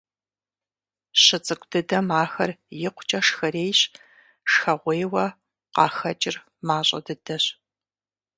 ЩыцӀыкӀу 1.23 1.67
дыдэм 1.71 2.07
ахэр 2.23 2.51
икъукӀэ 2.87 3.19
шхэрейщ, 3.27 3.79
шхэгъуейуэ 4.51 5.25
къахэкӀыр 5.73 6.35
мащӀэ 6.67 6.99
дыдэщ. 7.05 7.45